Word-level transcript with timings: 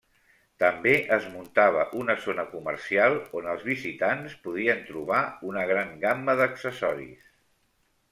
També 0.61 0.91
es 1.17 1.25
muntava 1.33 1.83
una 2.03 2.15
zona 2.23 2.45
comercial 2.53 3.17
on 3.39 3.49
els 3.51 3.65
visitants 3.67 4.33
podien 4.47 4.81
trobar 4.87 5.21
una 5.51 5.67
gran 5.73 5.93
gamma 6.07 6.37
d'accessoris. 6.41 7.29